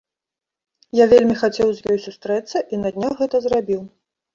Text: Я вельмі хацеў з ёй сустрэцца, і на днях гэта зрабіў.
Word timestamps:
Я 1.03 1.07
вельмі 1.11 1.37
хацеў 1.43 1.69
з 1.75 1.79
ёй 1.95 2.03
сустрэцца, 2.09 2.67
і 2.75 2.85
на 2.85 2.89
днях 3.01 3.13
гэта 3.25 3.35
зрабіў. 3.49 3.91